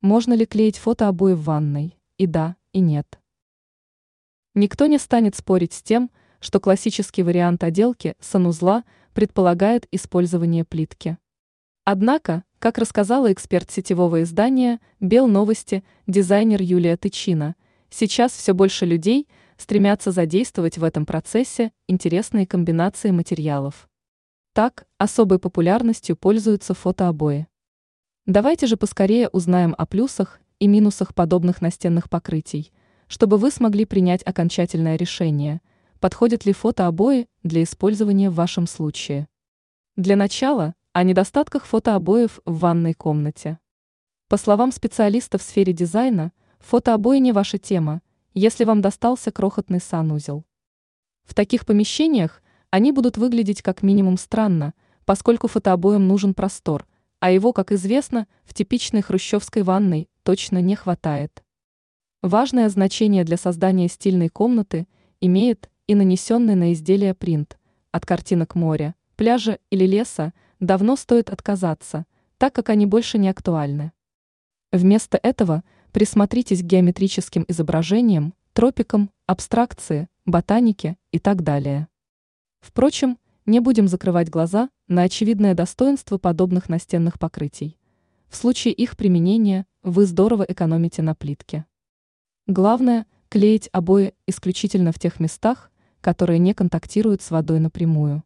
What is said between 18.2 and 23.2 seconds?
все больше людей стремятся задействовать в этом процессе интересные комбинации